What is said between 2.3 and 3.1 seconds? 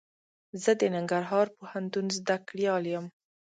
کړيال يم.